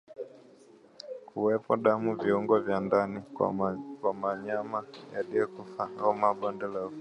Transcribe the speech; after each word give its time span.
Kuwepo 1.25 1.71
damu 1.77 2.15
viungo 2.15 2.59
vya 2.59 2.79
ndani 2.79 3.21
kwa 4.01 4.13
mnyama 4.35 4.83
aliyekufa 5.17 5.89
na 5.95 6.01
homa 6.01 6.27
ya 6.27 6.33
bonde 6.33 6.65
la 6.67 6.85
ufa 6.85 6.89